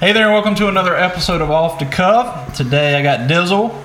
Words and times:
Hey 0.00 0.12
there, 0.12 0.24
and 0.24 0.32
welcome 0.34 0.54
to 0.56 0.68
another 0.68 0.94
episode 0.94 1.40
of 1.40 1.50
Off 1.50 1.78
the 1.78 1.86
Cuff. 1.86 2.54
Today 2.54 2.96
I 2.96 3.02
got 3.02 3.28
Dizzle, 3.30 3.82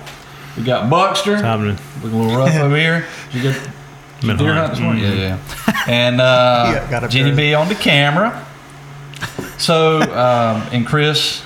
we 0.56 0.62
got 0.62 0.90
Buckster, 0.90 1.36
happening? 1.36 1.78
looking 2.02 2.18
a 2.18 2.22
little 2.22 2.36
rough 2.38 2.54
over 2.56 2.76
here. 2.76 3.06
Did 3.32 3.42
you 3.42 3.52
get 3.52 3.70
Been 4.20 4.36
deer 4.36 4.52
hunt 4.54 4.70
this 4.72 4.80
morning? 4.80 5.04
Yeah, 5.04 5.38
yeah. 5.66 5.82
And 5.88 6.20
uh, 6.20 6.72
Yeah, 6.74 6.90
got 6.90 7.04
up 7.04 7.10
Jenny 7.10 7.30
there. 7.30 7.36
B 7.50 7.54
on 7.54 7.68
the 7.68 7.74
camera. 7.74 8.46
So, 9.58 10.00
um, 10.02 10.62
and 10.72 10.86
Chris 10.86 11.42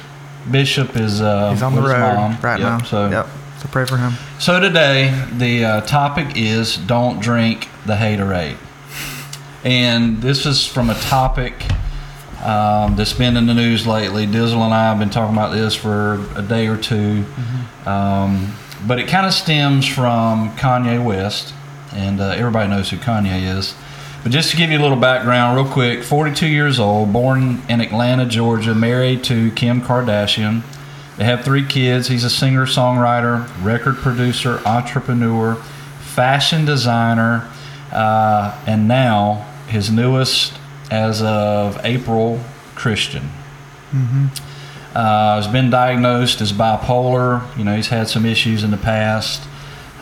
Bishop 0.50 0.96
is 0.96 1.20
uh, 1.22 1.50
He's 1.52 1.62
on 1.62 1.74
the 1.74 1.82
with 1.82 1.90
his 1.92 2.00
road 2.00 2.14
mom. 2.16 2.38
right 2.42 2.58
Yep, 2.58 2.68
now. 2.68 2.78
So, 2.84 3.10
yep. 3.10 3.26
So 3.62 3.68
pray 3.68 3.86
for 3.86 3.96
him. 3.98 4.14
so 4.38 4.58
today 4.60 5.26
the 5.32 5.64
uh, 5.64 5.80
topic 5.82 6.36
is 6.36 6.76
don't 6.76 7.20
drink 7.20 7.68
the 7.86 7.94
haterade, 7.94 8.56
and 9.64 10.20
this 10.20 10.44
is 10.44 10.66
from 10.66 10.90
a 10.90 10.94
topic 10.94 11.54
um, 12.44 12.96
that's 12.96 13.12
been 13.12 13.36
in 13.36 13.46
the 13.46 13.54
news 13.54 13.86
lately. 13.86 14.26
Dizzle 14.26 14.62
and 14.62 14.74
I 14.74 14.84
have 14.84 14.98
been 14.98 15.10
talking 15.10 15.34
about 15.34 15.52
this 15.52 15.74
for 15.74 16.24
a 16.36 16.42
day 16.42 16.66
or 16.66 16.76
2 16.76 17.24
um, 17.86 18.52
but 18.86 18.98
it 18.98 19.08
kind 19.08 19.26
of 19.26 19.32
stems 19.32 19.86
from 19.86 20.50
Kanye 20.56 21.02
West, 21.02 21.54
and 21.92 22.20
uh, 22.20 22.30
everybody 22.30 22.68
knows 22.68 22.90
who 22.90 22.96
Kanye 22.96 23.56
is. 23.56 23.74
But 24.22 24.32
just 24.32 24.50
to 24.50 24.56
give 24.56 24.70
you 24.70 24.78
a 24.78 24.82
little 24.82 24.98
background, 24.98 25.56
real 25.56 25.70
quick 25.70 26.02
42 26.02 26.46
years 26.46 26.80
old, 26.80 27.12
born 27.12 27.62
in 27.68 27.80
Atlanta, 27.80 28.26
Georgia, 28.26 28.74
married 28.74 29.22
to 29.24 29.52
Kim 29.52 29.80
Kardashian. 29.80 30.62
They 31.16 31.24
have 31.24 31.44
three 31.44 31.64
kids. 31.64 32.08
He's 32.08 32.24
a 32.24 32.30
singer, 32.30 32.66
songwriter, 32.66 33.48
record 33.64 33.96
producer, 33.96 34.60
entrepreneur, 34.66 35.54
fashion 36.00 36.64
designer, 36.64 37.48
uh, 37.92 38.60
and 38.66 38.88
now 38.88 39.46
his 39.68 39.90
newest, 39.90 40.54
as 40.90 41.22
of 41.22 41.78
April, 41.84 42.40
Christian. 42.74 43.30
Uh, 44.94 45.36
has 45.36 45.46
been 45.48 45.68
diagnosed 45.68 46.40
as 46.40 46.52
bipolar. 46.52 47.56
You 47.58 47.64
know, 47.64 47.76
he's 47.76 47.88
had 47.88 48.08
some 48.08 48.24
issues 48.24 48.64
in 48.64 48.70
the 48.70 48.76
past. 48.78 49.46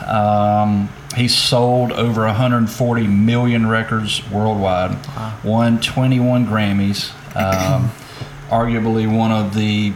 Um, 0.05 0.89
he's 1.15 1.35
sold 1.35 1.91
over 1.91 2.21
140 2.25 3.07
million 3.07 3.67
records 3.67 4.21
worldwide. 4.29 4.97
Won 5.43 5.81
21 5.81 6.45
Grammys. 6.45 7.11
Um, 7.35 7.91
arguably 8.49 9.05
one 9.13 9.31
of 9.31 9.53
the 9.53 9.93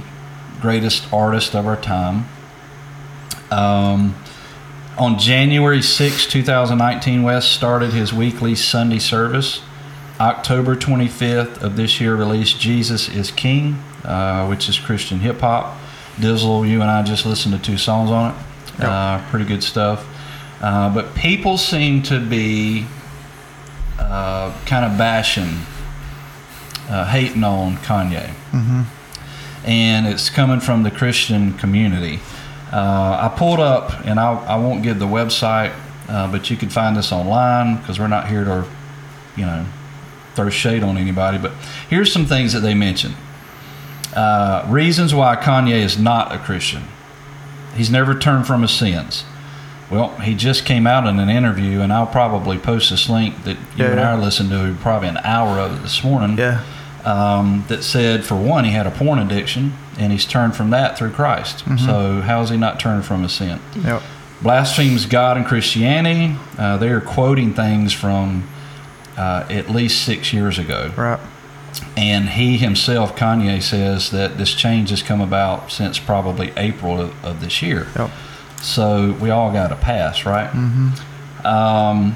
greatest 0.61 1.11
artists 1.13 1.55
of 1.55 1.65
our 1.65 1.77
time. 1.77 2.25
Um, 3.51 4.15
on 4.97 5.17
January 5.17 5.81
6, 5.81 6.27
2019, 6.27 7.23
West 7.23 7.53
started 7.53 7.93
his 7.93 8.11
weekly 8.11 8.53
Sunday 8.55 8.99
service. 8.99 9.61
October 10.19 10.75
25th 10.75 11.61
of 11.61 11.75
this 11.77 12.01
year 12.01 12.15
released 12.15 12.59
Jesus 12.59 13.07
is 13.07 13.31
King, 13.31 13.81
uh, 14.03 14.45
which 14.47 14.67
is 14.67 14.77
Christian 14.77 15.19
hip 15.19 15.39
hop. 15.39 15.77
Dizzle, 16.17 16.67
you 16.67 16.81
and 16.81 16.91
I 16.91 17.03
just 17.03 17.25
listened 17.25 17.55
to 17.55 17.61
two 17.61 17.77
songs 17.77 18.11
on 18.11 18.31
it. 18.31 18.37
Yep. 18.79 18.87
Uh, 18.89 19.29
pretty 19.29 19.45
good 19.45 19.63
stuff. 19.63 20.05
Uh, 20.61 20.93
but 20.93 21.15
people 21.15 21.57
seem 21.57 22.03
to 22.03 22.19
be 22.19 22.85
uh, 23.97 24.53
kind 24.65 24.83
of 24.91 24.97
bashing, 24.97 25.59
uh, 26.89 27.05
hating 27.05 27.43
on 27.43 27.77
Kanye 27.77 28.33
Mm-hmm. 28.51 28.81
and 29.65 30.07
it's 30.07 30.29
coming 30.29 30.59
from 30.59 30.83
the 30.83 30.91
Christian 30.91 31.53
community. 31.53 32.19
Uh, 32.73 33.29
I 33.31 33.33
pulled 33.37 33.59
up, 33.59 34.05
and 34.05 34.19
I, 34.19 34.33
I 34.33 34.55
won't 34.57 34.83
give 34.83 34.99
the 34.99 35.05
website, 35.07 35.73
uh, 36.09 36.29
but 36.29 36.49
you 36.49 36.57
can 36.57 36.69
find 36.69 36.95
this 36.97 37.11
online 37.13 37.77
because 37.77 37.99
we're 37.99 38.07
not 38.07 38.27
here 38.27 38.43
to, 38.43 38.65
you 39.37 39.45
know, 39.45 39.65
throw 40.35 40.49
shade 40.49 40.83
on 40.83 40.97
anybody. 40.97 41.37
But 41.37 41.51
here's 41.89 42.11
some 42.11 42.25
things 42.25 42.53
that 42.53 42.59
they 42.61 42.73
mentioned. 42.73 43.15
Uh, 44.15 44.65
reasons 44.67 45.13
why 45.13 45.35
Kanye 45.35 45.81
is 45.83 45.97
not 45.99 46.33
a 46.33 46.39
Christian. 46.39 46.83
He's 47.75 47.89
never 47.91 48.17
turned 48.17 48.47
from 48.47 48.61
his 48.63 48.71
sins. 48.71 49.23
Well, 49.91 50.09
he 50.17 50.35
just 50.35 50.65
came 50.65 50.85
out 50.85 51.07
in 51.07 51.19
an 51.19 51.29
interview, 51.29 51.79
and 51.81 51.91
I'll 51.93 52.07
probably 52.07 52.57
post 52.57 52.89
this 52.89 53.09
link 53.09 53.43
that 53.43 53.57
you 53.75 53.85
Yeah, 53.85 53.91
and 53.91 53.99
I 53.99 54.15
yeah. 54.15 54.21
listening 54.23 54.49
to 54.51 54.79
probably 54.81 55.09
an 55.09 55.17
hour 55.23 55.59
of 55.59 55.77
it 55.77 55.81
this 55.81 56.03
morning 56.03 56.37
Yeah. 56.37 56.61
um, 57.05 57.65
that 57.69 57.83
said, 57.83 58.23
for 58.23 58.35
one, 58.35 58.65
he 58.65 58.71
had 58.71 58.85
a 58.87 58.91
porn 58.91 59.17
addiction 59.19 59.73
and 59.97 60.11
he's 60.11 60.25
turned 60.25 60.55
from 60.55 60.69
that 60.71 60.97
through 60.97 61.11
Christ. 61.11 61.63
So, 61.85 62.21
how 62.21 62.41
is 62.41 62.49
he 62.51 62.57
not 62.57 62.79
turned 62.79 63.05
from 63.05 63.23
his 63.23 63.33
sin? 63.33 63.59
Yep. 63.83 64.01
Blasphemes 64.41 65.05
God 65.07 65.37
and 65.37 65.45
Christianity. 65.45 66.35
Uh, 66.57 66.77
they 66.77 66.89
are 66.89 67.01
quoting 67.01 67.53
things 67.53 67.91
from 67.91 68.47
uh, 69.19 69.45
at 69.49 69.69
least 69.69 70.05
six 70.05 70.31
years 70.31 70.57
ago. 70.57 70.93
Right. 70.95 71.19
And 71.97 72.29
he 72.29 72.57
himself, 72.57 73.15
Kanye, 73.15 73.61
says 73.61 74.11
that 74.11 74.37
this 74.37 74.53
change 74.53 74.89
has 74.91 75.03
come 75.03 75.19
about 75.21 75.71
since 75.71 75.99
probably 75.99 76.53
April 76.55 76.99
of, 76.99 77.25
of 77.25 77.41
this 77.41 77.61
year. 77.61 77.87
Yep. 77.97 78.11
So, 78.61 79.11
we 79.21 79.29
all 79.29 79.51
got 79.51 79.71
a 79.71 79.75
pass, 79.75 80.25
right? 80.25 80.49
Mm-hmm. 80.49 81.45
Um, 81.45 82.15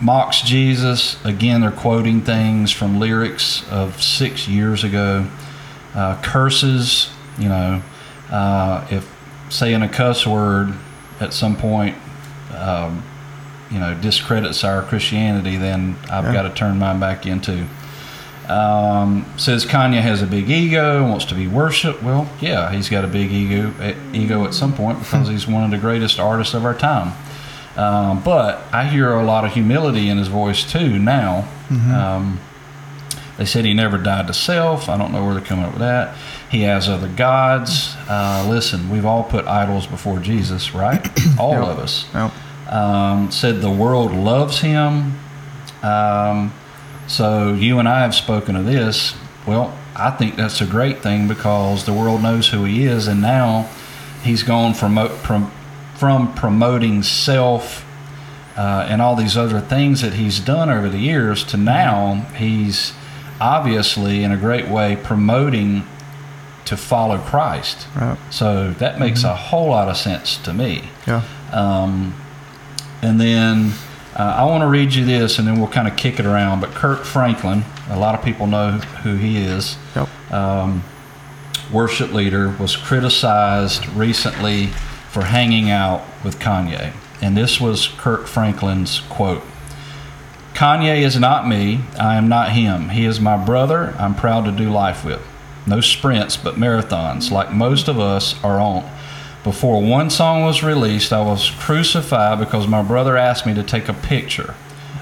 mocks 0.00 0.42
Jesus. 0.42 1.22
Again, 1.24 1.60
they're 1.60 1.70
quoting 1.70 2.22
things 2.22 2.72
from 2.72 2.98
lyrics 2.98 3.68
of 3.70 4.02
six 4.02 4.48
years 4.48 4.84
ago. 4.84 5.28
Uh, 5.94 6.20
curses, 6.22 7.10
you 7.38 7.48
know, 7.48 7.82
uh, 8.30 8.86
if 8.90 9.08
saying 9.50 9.82
a 9.82 9.88
cuss 9.88 10.26
word 10.26 10.74
at 11.20 11.32
some 11.32 11.56
point, 11.56 11.96
um, 12.54 13.02
you 13.70 13.78
know, 13.78 13.94
discredits 13.94 14.64
our 14.64 14.82
Christianity, 14.82 15.56
then 15.56 15.96
I've 16.10 16.24
Yeah. 16.26 16.32
got 16.32 16.42
to 16.42 16.50
turn 16.50 16.78
mine 16.78 16.98
back 17.00 17.26
into. 17.26 17.64
Um, 18.48 19.26
says 19.36 19.66
Kanye 19.66 20.00
has 20.00 20.22
a 20.22 20.26
big 20.26 20.48
ego, 20.48 21.06
wants 21.06 21.26
to 21.26 21.34
be 21.34 21.46
worshipped. 21.46 22.02
Well, 22.02 22.28
yeah, 22.40 22.70
he's 22.72 22.88
got 22.88 23.04
a 23.04 23.08
big 23.08 23.30
ego, 23.30 23.72
eh, 23.80 23.92
ego 24.14 24.44
at 24.46 24.54
some 24.54 24.72
point 24.72 24.98
because 25.00 25.28
he's 25.28 25.46
one 25.46 25.64
of 25.64 25.70
the 25.70 25.76
greatest 25.78 26.18
artists 26.18 26.54
of 26.54 26.64
our 26.64 26.74
time. 26.74 27.12
Um, 27.76 28.22
but 28.22 28.62
I 28.72 28.84
hear 28.86 29.12
a 29.12 29.22
lot 29.24 29.44
of 29.44 29.52
humility 29.52 30.08
in 30.08 30.16
his 30.18 30.28
voice 30.28 30.64
too 30.64 30.98
now. 30.98 31.44
Um, 31.70 32.40
they 33.36 33.44
said 33.44 33.64
he 33.66 33.74
never 33.74 33.98
died 33.98 34.26
to 34.28 34.32
self. 34.34 34.88
I 34.88 34.96
don't 34.96 35.12
know 35.12 35.22
where 35.24 35.34
they're 35.34 35.44
coming 35.44 35.66
up 35.66 35.72
with 35.72 35.80
that. 35.80 36.16
He 36.50 36.62
has 36.62 36.88
other 36.88 37.06
gods. 37.06 37.94
Uh, 38.08 38.46
listen, 38.48 38.88
we've 38.90 39.04
all 39.04 39.22
put 39.22 39.46
idols 39.46 39.86
before 39.86 40.18
Jesus, 40.18 40.74
right? 40.74 41.06
all 41.38 41.52
Yep. 41.52 41.62
of 41.64 41.78
us 41.78 42.06
Yep. 42.14 42.32
Um, 42.68 43.30
said 43.30 43.60
the 43.60 43.70
world 43.70 44.12
loves 44.12 44.60
him. 44.60 45.18
Um, 45.82 46.52
so 47.06 47.54
you 47.54 47.78
and 47.78 47.88
I 47.88 48.00
have 48.00 48.14
spoken 48.14 48.56
of 48.56 48.66
this. 48.66 49.14
Well, 49.46 49.76
I 49.96 50.10
think 50.10 50.36
that's 50.36 50.60
a 50.60 50.66
great 50.66 50.98
thing 50.98 51.26
because 51.26 51.84
the 51.84 51.92
world 51.92 52.22
knows 52.22 52.48
who 52.48 52.64
he 52.64 52.84
is, 52.84 53.08
and 53.08 53.20
now 53.20 53.68
he's 54.22 54.42
gone 54.42 54.74
from 54.74 55.08
from, 55.08 55.50
from 55.96 56.34
promoting 56.34 57.02
self 57.02 57.84
uh, 58.56 58.86
and 58.88 59.00
all 59.00 59.16
these 59.16 59.36
other 59.36 59.60
things 59.60 60.02
that 60.02 60.14
he's 60.14 60.40
done 60.40 60.68
over 60.68 60.88
the 60.88 60.98
years 60.98 61.44
to 61.44 61.56
now 61.56 62.26
he's 62.36 62.92
obviously 63.40 64.24
in 64.24 64.32
a 64.32 64.36
great 64.36 64.68
way 64.68 64.96
promoting 64.96 65.84
to 66.64 66.76
follow 66.76 67.18
Christ. 67.18 67.86
Right. 67.96 68.18
So 68.30 68.72
that 68.72 68.98
makes 68.98 69.24
a 69.24 69.34
whole 69.34 69.68
lot 69.68 69.88
of 69.88 69.96
sense 69.96 70.36
to 70.38 70.52
me. 70.52 70.90
Yeah. 71.06 71.22
Um, 71.52 72.14
and 73.02 73.20
then 73.20 73.72
uh, 74.14 74.34
I 74.38 74.44
want 74.44 74.62
to 74.62 74.66
read 74.66 74.94
you 74.94 75.04
this, 75.04 75.38
and 75.38 75.46
then 75.46 75.58
we'll 75.58 75.68
kind 75.68 75.86
of 75.86 75.96
kick 75.96 76.18
it 76.18 76.26
around. 76.26 76.60
But 76.60 76.70
Kirk 76.70 77.04
Franklin, 77.04 77.64
a 77.88 77.98
lot 77.98 78.14
of 78.14 78.24
people 78.24 78.46
know 78.46 78.72
who 79.02 79.16
he 79.16 79.38
is. 79.38 79.76
Yep. 79.94 80.32
Um, 80.32 80.84
worship 81.72 82.12
leader 82.12 82.54
was 82.58 82.76
criticized 82.76 83.86
recently 83.90 84.66
for 85.10 85.24
hanging 85.24 85.70
out 85.70 86.04
with 86.24 86.38
Kanye, 86.38 86.92
and 87.20 87.36
this 87.36 87.60
was 87.60 87.88
Kirk 87.88 88.26
Franklin's 88.26 89.00
quote. 89.08 89.42
Kanye 90.54 91.02
is 91.02 91.18
not 91.20 91.46
me. 91.46 91.82
I 92.00 92.16
am 92.16 92.28
not 92.28 92.50
him. 92.50 92.88
He 92.88 93.04
is 93.04 93.20
my 93.20 93.36
brother. 93.36 93.94
I'm 93.96 94.16
proud 94.16 94.44
to 94.46 94.50
do 94.50 94.70
life 94.70 95.04
with. 95.04 95.20
No 95.68 95.80
sprints, 95.80 96.36
but 96.36 96.56
marathons, 96.56 97.30
like 97.30 97.52
most 97.52 97.86
of 97.86 98.00
us 98.00 98.42
are 98.42 98.58
on. 98.58 98.90
Before 99.48 99.80
one 99.80 100.10
song 100.10 100.44
was 100.44 100.62
released, 100.62 101.10
I 101.10 101.22
was 101.22 101.48
crucified 101.48 102.38
because 102.38 102.66
my 102.66 102.82
brother 102.82 103.16
asked 103.16 103.46
me 103.46 103.54
to 103.54 103.62
take 103.62 103.88
a 103.88 103.94
picture. 103.94 104.54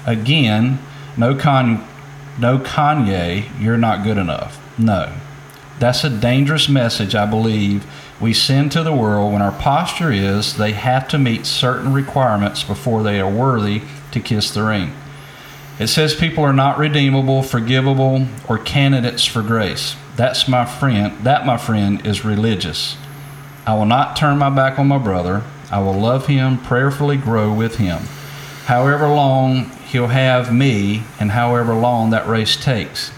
Again, 0.05 0.79
no 1.17 1.35
Kanye, 1.35 1.85
no 2.39 2.57
Kanye, 2.57 3.49
you're 3.59 3.77
not 3.77 4.05
good 4.05 4.17
enough. 4.17 4.57
No. 4.79 5.13
That's 5.79 6.05
a 6.05 6.09
dangerous 6.09 6.69
message, 6.69 7.13
I 7.13 7.25
believe, 7.25 7.85
we 8.21 8.31
send 8.31 8.71
to 8.71 8.83
the 8.83 8.95
world 8.95 9.33
when 9.33 9.41
our 9.41 9.51
posture 9.51 10.13
is 10.13 10.55
they 10.55 10.71
have 10.71 11.09
to 11.09 11.19
meet 11.19 11.45
certain 11.45 11.91
requirements 11.91 12.63
before 12.63 13.03
they 13.03 13.19
are 13.19 13.29
worthy 13.29 13.81
to 14.13 14.21
kiss 14.21 14.49
the 14.49 14.63
ring. 14.63 14.93
It 15.77 15.87
says 15.87 16.15
people 16.15 16.45
are 16.45 16.53
not 16.53 16.77
redeemable, 16.77 17.43
forgivable, 17.43 18.27
or 18.47 18.59
candidates 18.59 19.25
for 19.25 19.41
grace. 19.41 19.97
That's 20.15 20.47
my 20.47 20.63
friend. 20.63 21.17
That, 21.25 21.45
my 21.45 21.57
friend, 21.57 22.07
is 22.07 22.23
religious. 22.23 22.95
I 23.67 23.73
will 23.73 23.85
not 23.85 24.15
turn 24.15 24.37
my 24.37 24.49
back 24.49 24.79
on 24.79 24.87
my 24.87 24.97
brother. 24.97 25.43
I 25.69 25.81
will 25.81 25.93
love 25.93 26.27
him, 26.27 26.57
prayerfully 26.57 27.17
grow 27.17 27.51
with 27.53 27.75
him. 27.75 28.03
However 28.65 29.09
long 29.09 29.71
he'll 29.91 30.07
have 30.07 30.53
me, 30.53 31.03
and 31.19 31.31
however 31.31 31.73
long 31.73 32.09
that 32.11 32.27
race 32.27 32.55
takes. 32.55 33.11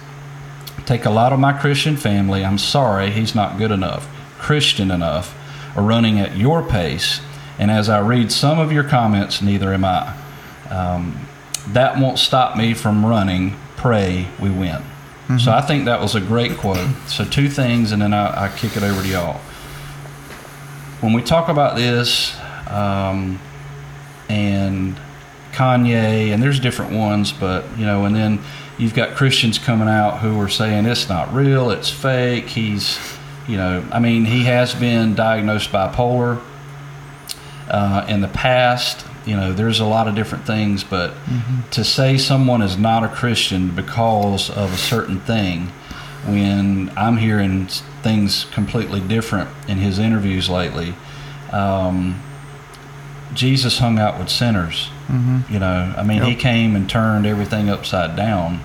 take 0.88 1.06
a 1.06 1.12
lot 1.12 1.32
of 1.32 1.40
my 1.40 1.54
Christian 1.54 1.96
family. 1.96 2.44
I'm 2.44 2.58
sorry, 2.58 3.12
he's 3.12 3.36
not 3.36 3.60
good 3.60 3.70
enough, 3.70 4.08
Christian 4.40 4.90
enough, 4.90 5.36
or 5.78 5.84
running 5.84 6.20
at 6.20 6.36
your 6.36 6.64
pace. 6.64 7.22
And 7.60 7.70
as 7.70 7.88
I 7.88 8.00
read 8.00 8.32
some 8.32 8.58
of 8.58 8.72
your 8.72 8.84
comments, 8.84 9.44
neither 9.44 9.72
am 9.72 9.86
I. 9.86 10.16
Um, 10.72 11.28
that 11.68 12.00
won't 12.00 12.18
stop 12.18 12.58
me 12.58 12.74
from 12.74 13.06
running. 13.06 13.56
Pray 13.78 14.30
we 14.40 14.50
win. 14.50 14.82
So 15.38 15.52
I 15.52 15.62
think 15.62 15.86
that 15.86 16.02
was 16.02 16.16
a 16.16 16.22
great 16.22 16.58
quote. 16.58 16.90
So 17.06 17.24
two 17.24 17.50
things, 17.50 17.92
and 17.92 18.02
then 18.02 18.16
I, 18.16 18.46
I 18.46 18.48
kick 18.48 18.76
it 18.76 18.82
over 18.82 19.04
to 19.04 19.08
y'all. 19.08 19.42
When 21.02 21.14
we 21.14 21.22
talk 21.22 21.48
about 21.48 21.78
this, 21.78 22.36
um, 22.68 23.40
and 24.28 25.00
Kanye, 25.54 26.34
and 26.34 26.44
there's 26.44 26.60
different 26.60 26.92
ones, 26.92 27.32
but 27.32 27.66
you 27.78 27.86
know, 27.86 28.06
and 28.06 28.16
then 28.16 28.40
you've 28.78 28.94
got 28.94 29.16
Christians 29.16 29.58
coming 29.58 29.88
out 29.88 30.20
who 30.20 30.40
are 30.42 30.50
saying 30.50 30.86
it's 30.86 31.08
not 31.10 31.34
real, 31.34 31.72
it's 31.72 31.90
fake. 31.90 32.48
He's, 32.48 33.00
you 33.48 33.58
know, 33.58 33.86
I 33.92 34.00
mean, 34.00 34.26
he 34.26 34.44
has 34.44 34.76
been 34.76 35.16
diagnosed 35.16 35.72
bipolar 35.72 36.42
uh, 37.70 38.06
in 38.10 38.22
the 38.22 38.28
past. 38.28 39.06
You 39.26 39.36
know, 39.36 39.54
there's 39.54 39.80
a 39.80 39.86
lot 39.86 40.08
of 40.08 40.16
different 40.16 40.46
things, 40.46 40.84
but 40.84 41.14
to 41.72 41.84
say 41.84 42.18
someone 42.18 42.62
is 42.62 42.78
not 42.78 43.04
a 43.04 43.10
Christian 43.10 43.76
because 43.76 44.50
of 44.50 44.74
a 44.74 44.78
certain 44.78 45.20
thing, 45.22 45.68
when 46.26 46.92
I'm 46.98 47.18
hearing 47.18 47.70
things 48.02 48.46
completely 48.46 49.00
different 49.00 49.50
in 49.68 49.78
his 49.78 50.00
interviews 50.00 50.50
lately, 50.50 50.94
um, 51.52 52.22
Jesus 53.34 53.80
hung 53.80 54.00
out 54.00 54.18
with 54.18 54.30
sinners. 54.30 54.90
You 55.50 55.60
know, 55.60 55.94
I 55.98 56.04
mean, 56.04 56.22
he 56.22 56.36
came 56.36 56.76
and 56.76 56.88
turned 56.88 57.26
everything 57.26 57.70
upside 57.70 58.16
down. 58.16 58.62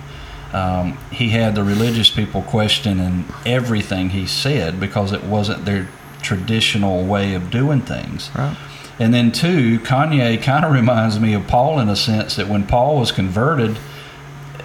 Um, 0.53 0.99
he 1.11 1.31
had 1.31 1.55
the 1.55 1.65
religious 1.65 2.11
people 2.11 2.43
questioning 2.43 3.25
everything 3.47 4.11
he 4.11 4.27
said 4.27 4.79
because 4.79 5.13
it 5.13 5.25
wasn't 5.25 5.65
their 5.65 5.89
traditional 6.23 7.05
way 7.05 7.35
of 7.35 7.51
doing 7.51 7.81
things. 7.81 8.31
Right. 8.37 8.57
And 8.99 9.13
then, 9.13 9.33
two, 9.33 9.81
Kanye 9.81 10.41
kind 10.43 10.65
of 10.65 10.73
reminds 10.81 11.19
me 11.19 11.33
of 11.33 11.47
Paul 11.47 11.81
in 11.81 11.89
a 11.89 11.97
sense 11.97 12.37
that 12.37 12.47
when 12.47 12.67
Paul 12.67 13.01
was 13.01 13.11
converted, 13.11 13.79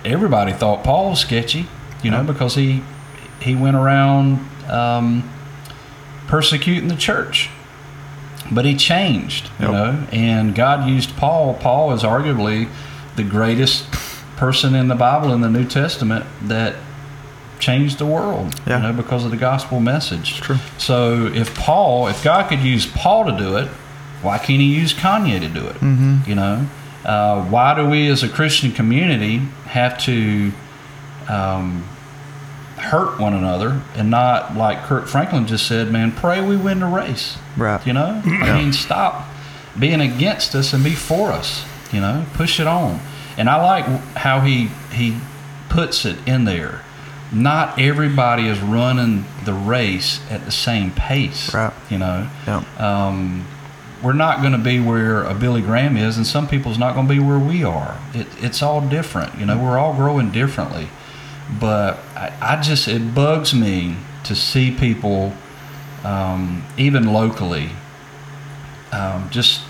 everybody 0.05 0.51
thought 0.51 0.83
Paul 0.83 1.11
was 1.11 1.19
sketchy, 1.19 1.67
you 2.03 2.11
know, 2.11 2.23
because 2.23 2.55
he 2.55 2.83
he 3.41 3.55
went 3.55 3.77
around 3.77 4.45
um, 4.69 5.29
persecuting 6.27 6.87
the 6.89 6.95
church. 6.95 7.49
But 8.51 8.65
he 8.65 8.75
changed, 8.75 9.49
you 9.59 9.65
Yep. 9.67 9.71
know, 9.71 10.03
and 10.11 10.55
God 10.55 10.87
used 10.87 11.15
Paul. 11.17 11.53
Paul 11.55 11.93
is 11.93 12.03
arguably 12.03 12.67
the 13.15 13.23
greatest 13.23 13.91
person 14.37 14.73
in 14.73 14.87
the 14.87 14.95
Bible 14.95 15.33
in 15.33 15.41
the 15.41 15.49
New 15.49 15.65
Testament 15.65 16.25
that 16.43 16.75
changed 17.59 17.97
the 17.99 18.05
world, 18.05 18.55
Yeah. 18.65 18.77
you 18.77 18.83
know, 18.83 18.93
because 18.93 19.25
of 19.25 19.31
the 19.31 19.37
gospel 19.37 19.79
message. 19.79 20.39
True. 20.41 20.57
So 20.77 21.27
if 21.27 21.53
Paul, 21.55 22.07
if 22.07 22.23
God 22.23 22.47
could 22.49 22.61
use 22.61 22.85
Paul 22.85 23.25
to 23.25 23.37
do 23.37 23.57
it, 23.57 23.67
why 24.21 24.37
can't 24.37 24.61
He 24.61 24.73
use 24.73 24.93
Kanye 24.93 25.39
to 25.41 25.47
do 25.49 25.67
it? 25.67 25.75
Mm-hmm. 25.75 26.17
You 26.25 26.35
know, 26.35 26.65
uh, 27.05 27.43
why 27.43 27.75
do 27.75 27.85
we 27.85 28.07
as 28.07 28.23
a 28.23 28.29
Christian 28.29 28.71
community 28.71 29.39
have 29.67 29.97
to 30.05 30.51
um, 31.27 31.83
hurt 32.89 33.19
one 33.19 33.33
another 33.33 33.81
and 33.95 34.09
not 34.09 34.55
like 34.55 34.83
Kirk 34.83 35.07
Franklin 35.07 35.47
just 35.47 35.67
said, 35.67 35.91
man, 35.91 36.11
pray 36.11 36.41
we 36.41 36.55
win 36.57 36.79
the 36.79 36.85
race. 36.87 37.37
Right. 37.57 37.85
You 37.85 37.93
know, 37.93 38.21
I 38.25 38.61
mean, 38.61 38.73
stop 38.73 39.27
being 39.77 40.01
against 40.01 40.55
us 40.55 40.73
and 40.73 40.83
be 40.83 40.95
for 40.95 41.31
us. 41.31 41.63
You 41.91 42.01
know, 42.01 42.25
push 42.33 42.59
it 42.59 42.67
on. 42.67 42.99
And 43.37 43.49
I 43.49 43.55
like 43.63 43.85
how 44.15 44.41
he 44.41 44.67
he 44.91 45.17
puts 45.69 46.05
it 46.05 46.17
in 46.27 46.45
there. 46.45 46.81
Not 47.31 47.79
everybody 47.79 48.47
is 48.47 48.59
running 48.59 49.25
the 49.45 49.53
race 49.53 50.19
at 50.31 50.45
the 50.45 50.51
same 50.51 50.91
pace. 50.91 51.53
Right. 51.53 51.73
You 51.89 51.99
know, 51.99 52.29
Yep. 52.47 52.79
um, 52.79 53.45
we're 54.01 54.13
not 54.13 54.39
going 54.41 54.53
to 54.53 54.57
be 54.57 54.79
where 54.79 55.23
a 55.23 55.33
Billy 55.35 55.61
Graham 55.61 55.95
is, 55.97 56.17
and 56.17 56.25
some 56.25 56.47
people's 56.47 56.77
not 56.79 56.95
going 56.95 57.07
to 57.07 57.13
be 57.13 57.19
where 57.19 57.37
we 57.37 57.63
are. 57.63 57.97
It, 58.13 58.27
it's 58.39 58.61
all 58.63 58.81
different. 58.81 59.37
You 59.37 59.45
know, 59.45 59.57
we're 59.61 59.77
all 59.77 59.93
growing 59.93 60.31
differently. 60.31 60.87
But 61.59 61.97
I, 62.15 62.33
I 62.41 62.61
just, 62.61 62.87
it 62.87 63.15
bugs 63.15 63.53
me 63.53 63.95
to 64.25 64.35
see 64.35 64.71
people, 64.71 65.33
um, 66.03 66.63
even 66.77 67.11
locally, 67.11 67.71
um, 68.91 69.29
just 69.31 69.61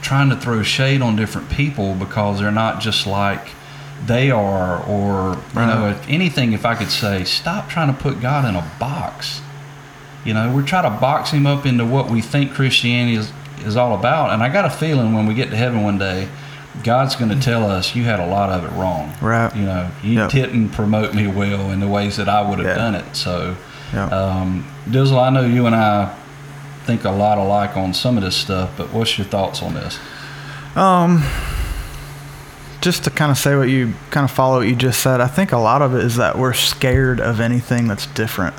trying 0.00 0.30
to 0.30 0.36
throw 0.36 0.62
shade 0.62 1.02
on 1.02 1.16
different 1.16 1.50
people 1.50 1.94
because 1.94 2.38
they're 2.38 2.52
not 2.52 2.80
just 2.80 3.06
like 3.06 3.48
they 4.06 4.30
are, 4.30 4.82
or, 4.84 5.34
you 5.54 5.66
know, 5.66 5.88
if 5.88 6.08
anything, 6.08 6.52
if 6.52 6.64
I 6.64 6.74
could 6.76 6.90
say, 6.90 7.24
stop 7.24 7.68
trying 7.68 7.92
to 7.92 8.00
put 8.00 8.20
God 8.20 8.48
in 8.48 8.54
a 8.54 8.70
box. 8.78 9.40
You 10.24 10.34
know, 10.34 10.54
we're 10.54 10.66
trying 10.66 10.84
to 10.92 11.00
box 11.00 11.30
him 11.30 11.46
up 11.46 11.66
into 11.66 11.84
what 11.84 12.10
we 12.10 12.20
think 12.20 12.52
Christianity 12.52 13.16
is, 13.16 13.32
is 13.64 13.76
all 13.76 13.98
about. 13.98 14.30
And 14.30 14.42
I 14.42 14.50
got 14.50 14.64
a 14.64 14.70
feeling 14.70 15.14
when 15.14 15.26
we 15.26 15.34
get 15.34 15.50
to 15.50 15.56
heaven 15.56 15.82
one 15.82 15.98
day, 15.98 16.28
God's 16.84 17.16
going 17.16 17.30
to 17.30 17.40
tell 17.40 17.70
us 17.70 17.94
you 17.96 18.04
had 18.04 18.20
a 18.20 18.26
lot 18.26 18.50
of 18.50 18.64
it 18.64 18.70
wrong. 18.78 19.12
Right. 19.20 19.54
You 19.54 19.64
know, 19.64 19.90
you 20.02 20.18
Yep. 20.18 20.30
didn't 20.30 20.68
promote 20.70 21.14
me 21.14 21.26
well 21.26 21.70
in 21.70 21.80
the 21.80 21.88
ways 21.88 22.16
that 22.16 22.28
I 22.28 22.42
would 22.42 22.58
have 22.58 22.68
Yeah. 22.68 22.74
done 22.74 22.94
it. 22.94 23.04
So, 23.16 23.56
Yeah. 23.92 24.06
um, 24.06 24.64
Dizzle, 24.90 25.20
I 25.20 25.30
know 25.30 25.42
you 25.42 25.66
and 25.66 25.74
I 25.74 26.10
think 26.86 27.04
a 27.04 27.10
lot 27.10 27.38
alike 27.38 27.76
on 27.76 27.92
some 27.94 28.16
of 28.16 28.22
this 28.22 28.36
stuff, 28.36 28.70
but 28.76 28.92
what's 28.92 29.18
your 29.18 29.26
thoughts 29.26 29.62
on 29.62 29.74
this? 29.74 29.98
Um, 30.76 31.22
just 32.80 33.04
to 33.04 33.10
kind 33.10 33.30
of 33.30 33.38
say 33.38 33.56
what 33.56 33.68
you 33.68 33.94
kind 34.10 34.24
of 34.24 34.30
follow 34.30 34.58
what 34.58 34.68
you 34.68 34.76
just 34.76 35.00
said, 35.00 35.20
I 35.20 35.26
think 35.26 35.52
a 35.52 35.58
lot 35.58 35.82
of 35.82 35.94
it 35.94 36.04
is 36.04 36.16
that 36.16 36.38
we're 36.38 36.52
scared 36.52 37.20
of 37.20 37.40
anything 37.40 37.88
that's 37.88 38.06
different, 38.06 38.54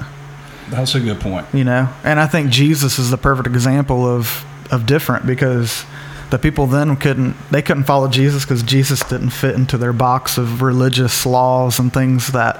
That's 0.69 0.94
a 0.94 1.00
good 1.00 1.19
point. 1.22 1.45
you 1.54 1.63
know. 1.63 1.88
And 2.04 2.19
I 2.19 2.27
think 2.27 2.50
Jesus 2.50 3.00
is 3.00 3.10
the 3.12 3.18
perfect 3.18 3.48
example 3.48 4.06
of 4.06 4.45
of 4.72 4.86
different 4.86 5.25
because 5.25 5.83
the 6.30 6.38
people 6.40 6.68
then 6.68 6.96
couldn't 6.96 7.36
they 7.52 7.62
couldn't 7.62 7.86
follow 7.86 8.08
Jesus 8.08 8.44
because 8.46 8.62
Jesus 8.64 9.00
didn't 9.02 9.31
fit 9.31 9.56
into 9.56 9.78
their 9.78 9.94
box 9.94 10.38
of 10.38 10.62
religious 10.62 11.26
laws 11.26 11.80
and 11.80 11.92
things 11.94 12.28
that 12.34 12.60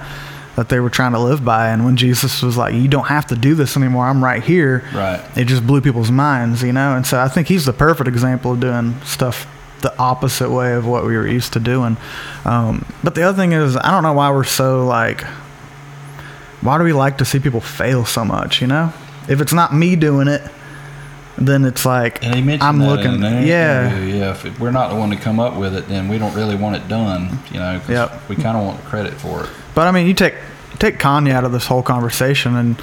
that 0.56 0.68
they 0.68 0.80
were 0.80 0.90
trying 0.90 1.12
to 1.12 1.18
live 1.18 1.44
by. 1.44 1.68
And 1.68 1.84
when 1.84 1.96
Jesus 1.96 2.42
was 2.42 2.56
like, 2.56 2.74
"You 2.74 2.88
don't 2.88 3.06
have 3.06 3.26
to 3.28 3.36
do 3.36 3.54
this 3.54 3.76
anymore. 3.76 4.06
I'm 4.06 4.22
right 4.22 4.42
here," 4.42 4.84
Right. 4.92 5.20
it 5.36 5.44
just 5.46 5.66
blew 5.66 5.80
people's 5.80 6.10
minds, 6.10 6.62
you 6.62 6.72
know. 6.72 6.96
And 6.96 7.06
so 7.06 7.20
I 7.20 7.28
think 7.28 7.46
he's 7.46 7.64
the 7.64 7.72
perfect 7.72 8.08
example 8.08 8.52
of 8.52 8.60
doing 8.60 8.96
stuff 9.04 9.46
the 9.82 9.96
opposite 9.98 10.50
way 10.50 10.74
of 10.74 10.84
what 10.86 11.06
we 11.06 11.16
were 11.16 11.26
used 11.26 11.52
to 11.54 11.60
doing. 11.60 11.96
Um, 12.44 12.84
but 13.02 13.14
the 13.14 13.22
other 13.22 13.36
thing 13.40 13.52
is, 13.52 13.76
I 13.76 13.90
don't 13.92 14.02
know 14.02 14.12
why 14.12 14.30
we're 14.30 14.44
so 14.44 14.84
like. 14.86 15.24
Why 16.60 16.76
do 16.76 16.84
we 16.84 16.92
like 16.92 17.16
to 17.18 17.24
see 17.24 17.38
people 17.38 17.60
fail 17.62 18.04
so 18.04 18.22
much? 18.24 18.60
You 18.60 18.66
know, 18.66 18.92
if 19.28 19.40
it's 19.40 19.52
not 19.54 19.72
me 19.74 19.96
doing 19.96 20.28
it, 20.28 20.42
then 21.38 21.64
it's 21.64 21.86
like 21.86 22.22
And 22.24 22.34
he 22.34 22.42
mentioned 22.42 22.62
I'm 22.68 22.82
looking. 22.84 23.22
yeah, 23.22 23.90
interview. 23.90 24.14
yeah. 24.16 24.30
If 24.32 24.60
we're 24.60 24.70
not 24.70 24.90
the 24.90 24.96
one 24.96 25.10
to 25.10 25.16
come 25.16 25.40
up 25.40 25.56
with 25.56 25.74
it, 25.74 25.88
then 25.88 26.08
we 26.08 26.18
don't 26.18 26.34
really 26.34 26.56
want 26.56 26.76
it 26.76 26.86
done. 26.88 27.38
You 27.50 27.60
know, 27.60 27.78
'cause 27.80 27.88
Yep. 27.88 28.22
we 28.28 28.36
kind 28.36 28.56
of 28.56 28.64
want 28.64 28.82
the 28.82 28.88
credit 28.88 29.14
for 29.14 29.44
it. 29.44 29.50
But 29.74 29.86
I 29.86 29.90
mean, 29.92 30.06
you 30.06 30.14
take 30.14 30.34
take 30.78 30.98
Kanye 30.98 31.32
out 31.32 31.44
of 31.44 31.52
this 31.52 31.66
whole 31.66 31.82
conversation, 31.82 32.56
and 32.56 32.76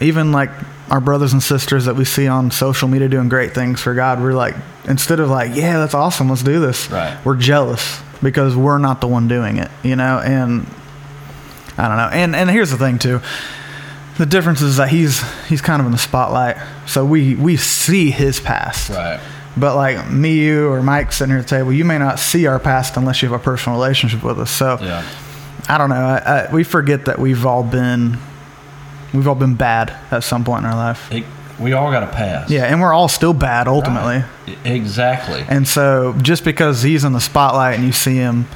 even 0.00 0.32
like 0.32 0.50
our 0.90 1.00
brothers 1.00 1.32
and 1.32 1.42
sisters 1.42 1.84
that 1.86 1.96
we 1.96 2.04
see 2.04 2.28
on 2.28 2.50
social 2.50 2.86
media 2.88 3.08
doing 3.08 3.28
great 3.28 3.52
things 3.54 3.80
for 3.80 3.92
God, 3.94 4.20
we're 4.22 4.32
like, 4.34 4.54
instead 4.84 5.18
of 5.18 5.28
like, 5.28 5.54
yeah, 5.56 5.78
that's 5.78 5.94
awesome, 5.94 6.28
let's 6.28 6.42
do 6.44 6.60
this. 6.60 6.88
Right. 6.90 7.16
We're 7.24 7.34
jealous 7.36 8.00
because 8.22 8.54
we're 8.56 8.78
not 8.78 9.00
the 9.00 9.08
one 9.08 9.26
doing 9.26 9.56
it, 9.58 9.70
you 9.82 9.96
know. 9.96 10.18
And 10.24 10.66
I 11.76 11.88
don't 11.88 11.96
know. 11.96 12.08
And 12.12 12.36
and 12.36 12.48
here's 12.50 12.70
the 12.70 12.78
thing 12.78 12.98
too. 12.98 13.20
The 14.18 14.26
difference 14.26 14.62
is 14.62 14.76
that 14.78 14.88
he's 14.88 15.22
he's 15.46 15.60
kind 15.60 15.80
of 15.80 15.86
in 15.86 15.92
the 15.92 15.98
spotlight, 15.98 16.56
so 16.86 17.04
we 17.04 17.34
we 17.34 17.56
see 17.56 18.10
his 18.10 18.40
past. 18.40 18.90
Right. 18.90 19.20
But 19.56 19.74
like 19.76 20.10
me, 20.10 20.34
you, 20.38 20.68
or 20.68 20.82
Mike 20.82 21.12
sitting 21.12 21.30
here 21.30 21.38
at 21.38 21.46
the 21.46 21.56
table, 21.56 21.72
you 21.72 21.84
may 21.84 21.98
not 21.98 22.18
see 22.18 22.46
our 22.46 22.58
past 22.58 22.96
unless 22.96 23.22
you 23.22 23.30
have 23.30 23.40
a 23.40 23.42
personal 23.42 23.78
relationship 23.78 24.22
with 24.22 24.38
us. 24.38 24.50
So 24.50 24.78
Yeah. 24.80 25.02
I 25.68 25.78
don't 25.78 25.88
know. 25.90 25.96
I, 25.96 26.16
I, 26.44 26.52
we 26.52 26.62
forget 26.62 27.06
that 27.06 27.18
we've 27.18 27.44
all 27.44 27.62
been 27.64 28.18
we've 29.12 29.26
all 29.26 29.34
been 29.34 29.54
bad 29.54 29.94
at 30.10 30.24
some 30.24 30.44
point 30.44 30.64
in 30.64 30.70
our 30.70 30.76
life. 30.76 31.10
It, 31.12 31.24
we 31.58 31.72
all 31.72 31.90
got 31.90 32.02
a 32.02 32.06
past. 32.08 32.50
Yeah, 32.50 32.64
and 32.64 32.80
we're 32.80 32.92
all 32.92 33.08
still 33.08 33.32
bad 33.32 33.66
ultimately. 33.66 34.24
Right. 34.46 34.58
Exactly. 34.66 35.42
And 35.48 35.66
so 35.66 36.14
just 36.20 36.44
because 36.44 36.82
he's 36.82 37.02
in 37.04 37.12
the 37.14 37.20
spotlight 37.20 37.76
and 37.76 37.84
you 37.84 37.92
see 37.92 38.16
him, 38.16 38.46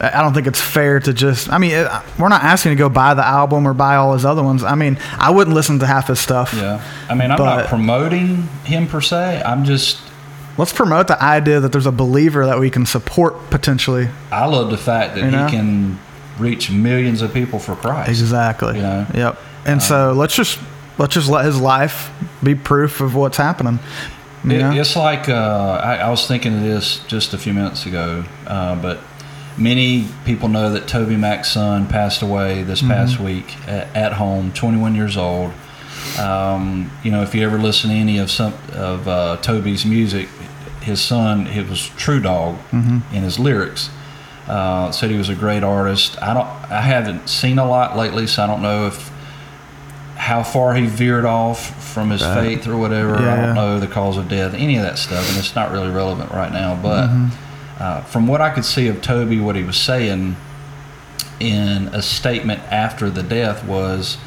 I 0.00 0.22
don't 0.22 0.32
think 0.34 0.46
it's 0.46 0.60
fair 0.60 0.98
to 1.00 1.12
just. 1.12 1.50
I 1.52 1.58
mean, 1.58 1.72
it, 1.72 1.86
we're 2.18 2.28
not 2.28 2.42
asking 2.42 2.72
to 2.72 2.76
go 2.76 2.88
buy 2.88 3.14
the 3.14 3.24
album 3.26 3.66
or 3.66 3.74
buy 3.74 3.96
all 3.96 4.14
his 4.14 4.24
other 4.24 4.42
ones. 4.42 4.64
I 4.64 4.74
mean, 4.74 4.98
I 5.18 5.30
wouldn't 5.30 5.54
listen 5.54 5.78
to 5.80 5.86
half 5.86 6.08
his 6.08 6.18
stuff. 6.18 6.54
Yeah. 6.54 6.82
I 7.08 7.14
mean, 7.14 7.30
I'm 7.30 7.38
But- 7.38 7.56
not 7.56 7.66
promoting 7.66 8.48
him 8.64 8.86
per 8.86 9.00
se. 9.00 9.42
I'm 9.44 9.64
just, 9.64 9.98
Let's 10.58 10.72
promote 10.72 11.08
the 11.08 11.22
idea 11.22 11.60
that 11.60 11.72
there's 11.72 11.86
a 11.86 11.92
believer 11.92 12.44
that 12.46 12.58
we 12.58 12.68
can 12.68 12.84
support 12.84 13.50
potentially. 13.50 14.08
I 14.30 14.44
love 14.46 14.70
the 14.70 14.76
fact 14.76 15.14
that 15.14 15.24
You 15.24 15.30
know? 15.30 15.46
he 15.46 15.50
can 15.56 15.98
reach 16.38 16.70
millions 16.70 17.22
of 17.22 17.32
people 17.32 17.58
for 17.58 17.74
Christ. 17.76 18.08
Exactly. 18.10 18.76
You 18.76 18.82
know? 18.82 19.06
Yep. 19.14 19.38
And 19.64 19.82
so 19.82 20.12
let's 20.12 20.34
just 20.34 20.58
let's 20.98 21.14
just 21.14 21.28
let 21.30 21.44
his 21.44 21.58
life 21.60 22.10
be 22.42 22.54
proof 22.54 23.00
of 23.00 23.14
what's 23.14 23.36
happening. 23.38 23.78
It, 24.44 24.60
it's 24.76 24.96
like 24.96 25.28
uh, 25.28 25.80
I, 25.82 25.96
I 25.98 26.10
was 26.10 26.26
thinking 26.26 26.54
of 26.54 26.62
this 26.62 26.98
just 27.06 27.32
a 27.32 27.38
few 27.38 27.54
minutes 27.54 27.86
ago, 27.86 28.24
uh, 28.46 28.74
but 28.74 28.98
many 29.58 30.08
people 30.24 30.48
know 30.48 30.70
that 30.72 30.86
Toby 30.88 31.16
Mac's 31.16 31.50
son 31.50 31.86
passed 31.86 32.22
away 32.22 32.62
this 32.62 32.80
past 32.82 33.20
week 33.20 33.56
at, 33.68 33.94
at 33.96 34.12
home, 34.14 34.52
21 34.52 34.94
years 34.94 35.16
old. 35.16 35.52
Um, 36.18 36.90
you 37.02 37.10
know, 37.10 37.22
if 37.22 37.34
you 37.34 37.42
ever 37.44 37.58
listen 37.58 37.90
to 37.90 37.96
any 37.96 38.18
of 38.18 38.30
some 38.30 38.54
of 38.72 39.06
uh, 39.08 39.36
Toby's 39.38 39.84
music, 39.86 40.28
his 40.80 41.00
son, 41.00 41.46
it 41.46 41.68
was 41.68 41.80
TruDog 41.96 42.58
in 43.12 43.22
his 43.22 43.38
lyrics. 43.38 43.90
Uh, 44.48 44.90
said 44.90 45.10
he 45.10 45.16
was 45.16 45.28
a 45.28 45.34
great 45.36 45.62
artist. 45.62 46.20
I 46.20 46.34
don't, 46.34 46.46
I 46.70 46.80
haven't 46.80 47.28
seen 47.28 47.58
a 47.58 47.66
lot 47.66 47.96
lately, 47.96 48.26
so 48.26 48.42
I 48.42 48.46
don't 48.46 48.62
know 48.62 48.86
if 48.88 49.10
how 50.16 50.42
far 50.42 50.74
he 50.74 50.86
veered 50.86 51.24
off 51.24 51.92
from 51.92 52.10
his 52.10 52.22
Right. 52.22 52.56
faith 52.58 52.66
or 52.68 52.76
whatever. 52.76 53.14
I 53.16 53.36
don't 53.46 53.54
know 53.54 53.78
the 53.80 53.86
cause 53.88 54.16
of 54.16 54.28
death, 54.28 54.54
any 54.54 54.76
of 54.76 54.82
that 54.82 54.98
stuff, 54.98 55.28
and 55.28 55.38
it's 55.38 55.54
not 55.54 55.70
really 55.72 55.90
relevant 55.90 56.30
right 56.32 56.52
now. 56.52 56.74
But 56.80 57.08
uh, 57.82 58.00
from 58.02 58.26
what 58.28 58.40
I 58.40 58.50
could 58.50 58.64
see 58.64 58.86
of 58.88 59.02
Toby, 59.02 59.40
what 59.40 59.56
he 59.56 59.62
was 59.64 59.76
saying 59.76 60.36
in 61.40 61.88
a 61.88 62.00
statement 62.02 62.60
after 62.70 63.10
the 63.10 63.22
death 63.22 63.64
was 63.64 64.18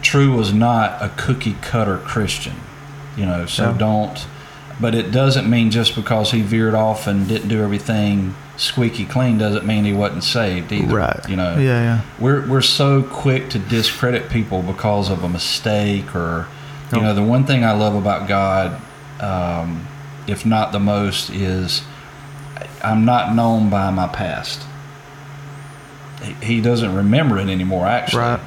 True 0.00 0.32
was 0.36 0.52
not 0.52 1.00
a 1.00 1.10
cookie 1.16 1.56
cutter 1.62 1.98
Christian, 1.98 2.54
you 3.16 3.24
know, 3.24 3.46
so 3.46 3.70
Yeah. 3.70 3.78
don't. 3.78 4.26
But 4.80 4.94
it 4.96 5.12
doesn't 5.12 5.48
mean 5.48 5.70
just 5.70 5.94
because 5.94 6.32
he 6.32 6.40
veered 6.42 6.74
off 6.74 7.06
and 7.06 7.28
didn't 7.28 7.48
do 7.48 7.62
everything 7.62 8.34
squeaky 8.56 9.04
clean 9.04 9.38
doesn't 9.38 9.64
mean 9.64 9.84
he 9.84 9.92
wasn't 9.92 10.24
saved 10.24 10.72
either. 10.72 10.94
Right. 10.96 11.20
You 11.28 11.36
know. 11.36 11.56
Yeah, 11.56 11.80
yeah. 11.82 12.00
We're 12.18 12.46
we're 12.48 12.62
so 12.62 13.02
quick 13.02 13.48
to 13.50 13.58
discredit 13.60 14.28
people 14.28 14.62
because 14.62 15.08
of 15.10 15.22
a 15.22 15.28
mistake 15.28 16.16
or, 16.16 16.46
you 16.90 16.98
Yep. 16.98 17.02
know, 17.02 17.14
the 17.14 17.22
one 17.22 17.44
thing 17.44 17.64
I 17.64 17.72
love 17.72 17.94
about 17.94 18.26
God, 18.26 18.80
um, 19.20 19.86
if 20.26 20.44
not 20.44 20.72
the 20.72 20.80
most, 20.80 21.30
is 21.30 21.82
I'm 22.82 23.04
not 23.04 23.34
known 23.34 23.70
by 23.70 23.90
my 23.90 24.08
past. 24.08 24.62
He, 26.22 26.54
he 26.54 26.60
doesn't 26.60 26.94
remember 26.94 27.38
it 27.38 27.48
anymore, 27.48 27.86
actually. 27.86 28.20
Right. 28.22 28.40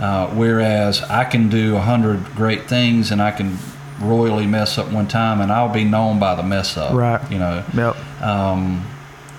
Uh, 0.00 0.28
whereas 0.28 1.02
I 1.02 1.24
can 1.24 1.48
do 1.48 1.76
a 1.76 1.80
hundred 1.80 2.24
great 2.36 2.68
things 2.68 3.10
and 3.10 3.20
I 3.20 3.32
can 3.32 3.58
royally 4.00 4.46
mess 4.46 4.78
up 4.78 4.92
one 4.92 5.08
time 5.08 5.40
and 5.40 5.50
I'll 5.50 5.72
be 5.72 5.84
known 5.84 6.20
by 6.20 6.36
the 6.36 6.42
mess 6.42 6.76
up. 6.76 6.94
Right. 6.94 7.30
You 7.30 7.38
know. 7.38 7.64
Yep. 7.74 8.22
Um, 8.22 8.86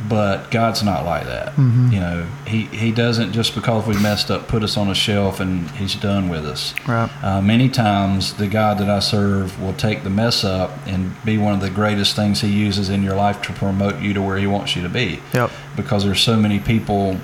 but 0.08 0.50
God's 0.50 0.82
not 0.82 1.04
like 1.06 1.26
that. 1.26 1.56
Mhm. 1.58 1.92
You 1.92 2.00
know, 2.00 2.26
he, 2.48 2.62
he 2.66 2.92
doesn't 2.92 3.34
just 3.34 3.54
because 3.54 3.86
we 3.86 3.98
messed 4.02 4.32
up 4.32 4.48
put 4.48 4.64
us 4.64 4.78
on 4.78 4.88
a 4.90 4.96
shelf 4.96 5.40
and 5.42 5.70
he's 5.72 5.96
done 5.96 6.30
with 6.30 6.46
us. 6.46 6.74
Right. 6.88 7.10
Uh, 7.22 7.42
many 7.42 7.68
times, 7.68 8.34
the 8.34 8.48
God 8.48 8.78
that 8.78 8.90
I 8.90 9.00
serve 9.00 9.62
will 9.62 9.74
take 9.74 10.04
the 10.04 10.10
mess 10.10 10.44
up 10.46 10.72
and 10.88 11.14
be 11.26 11.38
one 11.38 11.54
of 11.54 11.60
the 11.60 11.70
greatest 11.70 12.16
things 12.16 12.40
He 12.42 12.48
uses 12.50 12.90
in 12.90 13.04
your 13.04 13.16
life 13.16 13.42
to 13.44 13.54
promote 13.54 14.00
you 14.00 14.14
to 14.14 14.22
where 14.22 14.38
He 14.38 14.48
wants 14.48 14.76
you 14.76 14.82
to 14.84 14.90
be. 14.90 15.20
Yep. 15.34 15.52
Because 15.76 16.06
there's 16.06 16.22
so 16.22 16.38
many 16.38 16.60
people 16.60 17.18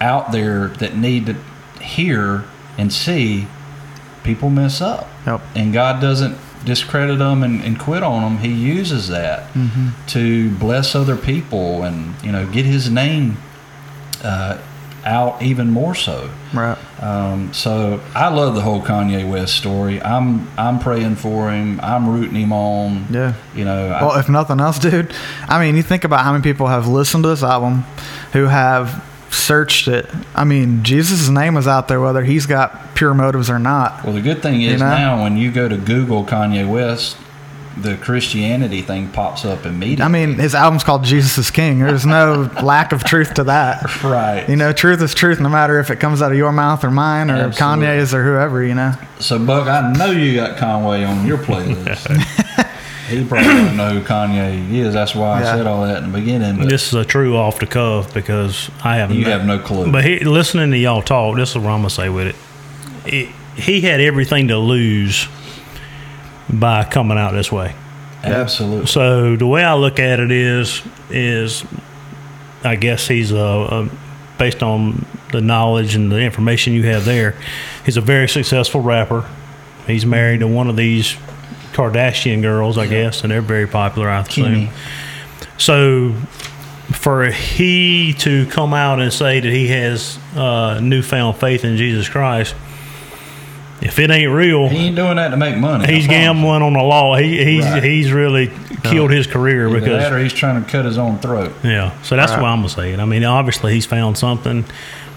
out 0.00 0.32
there 0.32 0.68
that 0.68 0.96
need 0.96 1.26
to 1.26 1.36
hear 1.82 2.44
and 2.78 2.90
see 2.92 3.46
people 4.24 4.48
mess 4.48 4.80
up, 4.80 5.06
Yep. 5.26 5.40
and 5.54 5.72
God 5.72 6.00
doesn't 6.00 6.36
discredit 6.64 7.18
them 7.18 7.42
and, 7.42 7.62
and 7.62 7.78
quit 7.78 8.02
on 8.02 8.22
them. 8.22 8.38
He 8.38 8.52
uses 8.52 9.08
that 9.08 9.46
hmm 9.50 9.88
to 10.08 10.50
bless 10.56 10.94
other 10.94 11.16
people 11.16 11.82
and 11.82 12.14
you 12.22 12.30
know 12.32 12.46
get 12.46 12.64
His 12.66 12.90
name 12.90 13.36
uh, 14.22 14.58
out 15.04 15.42
even 15.42 15.70
more 15.70 15.94
so. 15.94 16.30
Right. 16.54 16.78
Um, 17.02 17.52
so 17.52 18.00
I 18.14 18.28
love 18.28 18.54
the 18.54 18.60
whole 18.60 18.80
Kanye 18.82 19.28
West 19.28 19.56
story. 19.56 20.00
I'm 20.02 20.48
I'm 20.56 20.78
praying 20.78 21.16
for 21.16 21.50
him. 21.50 21.80
I'm 21.82 22.08
rooting 22.08 22.36
him 22.36 22.52
on. 22.52 23.06
Yeah. 23.10 23.34
You 23.54 23.64
know, 23.64 23.88
I- 23.88 24.02
Well, 24.04 24.16
if 24.18 24.28
nothing 24.28 24.60
else, 24.60 24.78
dude, 24.78 25.12
I 25.48 25.58
mean, 25.64 25.74
you 25.76 25.82
think 25.82 26.04
about 26.04 26.20
how 26.20 26.32
many 26.32 26.42
people 26.42 26.68
have 26.68 26.86
listened 26.86 27.24
to 27.24 27.30
this 27.30 27.42
album, 27.42 27.84
who 28.32 28.44
have 28.46 29.04
searched 29.32 29.88
it. 29.88 30.08
I 30.34 30.44
mean, 30.44 30.82
Jesus' 30.84 31.28
name 31.28 31.56
is 31.56 31.66
out 31.66 31.88
there, 31.88 32.00
whether 32.00 32.22
he's 32.24 32.46
got 32.46 32.94
pure 32.94 33.14
motives 33.14 33.48
or 33.50 33.58
not. 33.58 34.04
well, 34.04 34.12
the 34.12 34.20
good 34.22 34.42
thing 34.42 34.62
is 34.62 34.72
You 34.72 34.78
know? 34.78 34.90
now 34.90 35.22
when 35.22 35.36
you 35.36 35.50
go 35.50 35.68
to 35.68 35.76
Google 35.76 36.24
Kanye 36.24 36.68
West, 36.70 37.16
the 37.74 37.96
Christianity 37.96 38.82
thing 38.82 39.08
pops 39.08 39.46
up 39.46 39.64
immediately. 39.64 40.04
I 40.04 40.08
mean, 40.08 40.34
his 40.34 40.54
album's 40.54 40.84
called 40.84 41.04
Jesus 41.04 41.38
is 41.38 41.50
King. 41.50 41.78
There's 41.78 42.04
no 42.04 42.50
lack 42.62 42.92
of 42.92 43.02
truth 43.02 43.32
to 43.34 43.44
that. 43.44 44.02
right. 44.04 44.46
You 44.46 44.56
know, 44.56 44.72
truth 44.74 45.00
is 45.00 45.14
truth, 45.14 45.40
no 45.40 45.48
matter 45.48 45.80
if 45.80 45.90
it 45.90 45.96
comes 45.96 46.20
out 46.20 46.30
of 46.32 46.36
your 46.36 46.52
mouth 46.52 46.84
or 46.84 46.90
mine 46.90 47.30
or 47.30 47.36
Absolutely. 47.36 47.86
Kanye's 47.86 48.12
or 48.12 48.22
whoever. 48.24 48.62
You 48.62 48.74
know. 48.74 48.92
So, 49.20 49.38
Buck, 49.44 49.68
I 49.68 49.90
know 49.94 50.10
you 50.10 50.34
got 50.36 50.58
Conway 50.58 51.04
on 51.04 51.26
your 51.26 51.38
playlist. 51.38 52.08
he 53.12 53.24
probably 53.24 53.48
doesn't 53.48 53.76
know 53.76 53.90
who 53.90 54.00
Kanye 54.00 54.72
is. 54.72 54.94
That's 54.94 55.14
why 55.14 55.40
I 55.40 55.44
said 55.44 55.66
all 55.66 55.84
that 55.84 56.02
in 56.02 56.12
the 56.12 56.18
beginning. 56.18 56.58
But 56.58 56.68
This 56.68 56.88
is 56.88 56.94
a 56.94 57.04
true 57.04 57.36
off 57.36 57.58
the 57.58 57.66
cuff 57.66 58.12
because 58.12 58.70
I 58.82 58.96
have 58.96 59.12
you 59.12 59.24
have 59.26 59.44
no 59.46 59.58
clue. 59.58 59.90
But 59.90 60.04
he, 60.04 60.20
listening 60.20 60.70
to 60.70 60.78
y'all 60.78 61.02
talk, 61.02 61.36
this 61.36 61.50
is 61.50 61.58
what 61.58 61.70
I'm 61.70 61.80
gonna 61.80 61.90
say 61.90 62.08
with 62.08 62.28
it. 62.28 62.36
it. 63.06 63.28
He 63.56 63.82
had 63.82 64.00
everything 64.00 64.48
to 64.48 64.58
lose 64.58 65.28
by 66.48 66.84
coming 66.84 67.18
out 67.18 67.32
this 67.32 67.52
way. 67.52 67.74
Absolutely. 68.24 68.86
So 68.86 69.36
the 69.36 69.46
way 69.46 69.62
I 69.64 69.74
look 69.74 69.98
at 69.98 70.20
it 70.20 70.30
is, 70.30 70.82
is 71.10 71.64
I 72.64 72.76
guess 72.76 73.08
he's 73.08 73.32
a, 73.32 73.36
a 73.36 73.90
based 74.38 74.62
on 74.62 75.04
the 75.32 75.40
knowledge 75.40 75.94
and 75.94 76.10
the 76.10 76.20
information 76.20 76.72
you 76.72 76.84
have 76.84 77.04
there, 77.04 77.34
he's 77.84 77.96
a 77.96 78.00
very 78.00 78.28
successful 78.28 78.80
rapper. 78.80 79.28
He's 79.86 80.06
married 80.06 80.40
to 80.40 80.48
one 80.48 80.68
of 80.68 80.76
these 80.76 81.16
Kardashian 81.72 82.42
girls, 82.42 82.78
I 82.78 82.86
guess, 82.86 83.22
and 83.22 83.30
they're 83.30 83.40
very 83.42 83.66
popular. 83.66 84.08
I 84.08 84.20
assume. 84.20 84.68
Kimmy. 84.68 84.70
So, 85.58 86.12
for 86.92 87.26
he 87.30 88.12
to 88.18 88.46
come 88.46 88.74
out 88.74 89.00
and 89.00 89.12
say 89.12 89.40
that 89.40 89.50
he 89.52 89.68
has 89.68 90.18
uh, 90.36 90.80
newfound 90.82 91.36
faith 91.38 91.64
in 91.64 91.76
Jesus 91.76 92.08
Christ, 92.08 92.54
if 93.80 93.98
it 93.98 94.10
ain't 94.10 94.30
real, 94.32 94.68
He 94.68 94.86
ain't 94.86 94.96
doing 94.96 95.16
that 95.16 95.30
to 95.30 95.36
make 95.36 95.56
money. 95.56 95.84
I 95.84 95.90
he's 95.90 96.04
promise 96.04 96.04
you. 96.04 96.08
gambling 96.08 96.62
on 96.62 96.72
the 96.74 96.82
law. 96.82 97.16
He, 97.16 97.42
he's 97.44 97.64
Right. 97.64 97.82
he's 97.82 98.12
really 98.12 98.50
killed 98.84 99.10
his 99.10 99.26
career 99.26 99.68
Either 99.68 99.80
because 99.80 100.02
that 100.02 100.12
or 100.12 100.18
he's 100.20 100.32
trying 100.32 100.62
to 100.62 100.70
cut 100.70 100.84
his 100.84 100.98
own 100.98 101.18
throat. 101.18 101.52
yeah. 101.64 101.90
So 102.02 102.14
that's 102.16 102.32
Right. 102.32 102.42
why 102.42 102.48
I'm 102.50 102.58
gonna 102.58 102.68
say 102.68 102.92
it. 102.92 103.00
I 103.00 103.04
mean, 103.06 103.24
obviously 103.24 103.72
he's 103.74 103.86
found 103.86 104.16
something 104.18 104.64